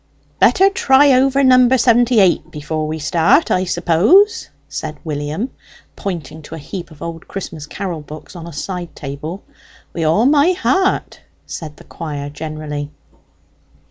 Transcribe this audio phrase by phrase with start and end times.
[0.39, 5.51] "Better try over number seventy eight before we start, I suppose?" said William,
[5.95, 9.43] pointing to a heap of old Christmas carol books on a side table.
[9.93, 12.89] "Wi' all my heart," said the choir generally.